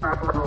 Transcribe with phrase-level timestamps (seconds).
[0.00, 0.39] problem.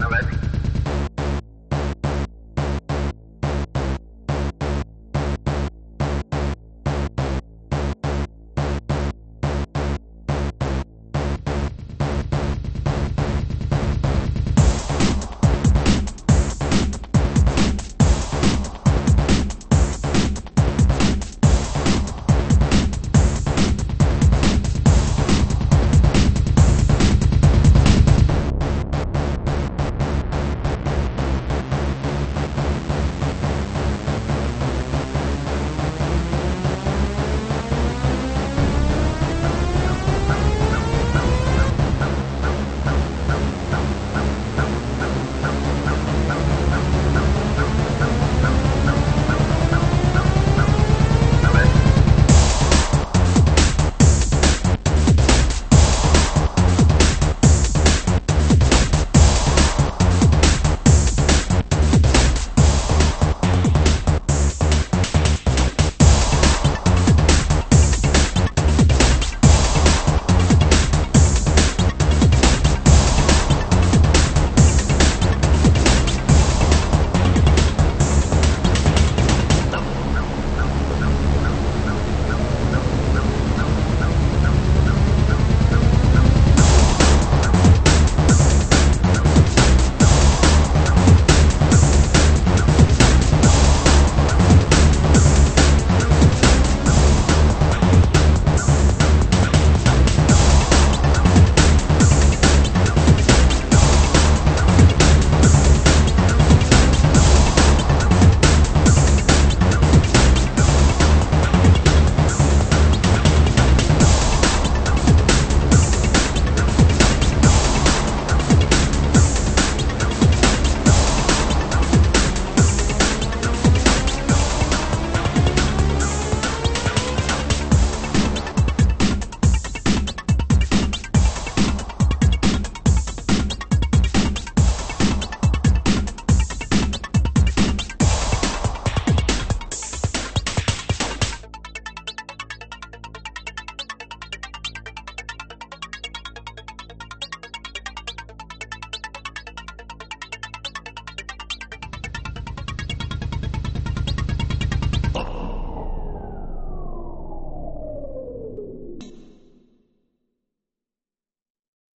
[0.00, 0.43] Now that's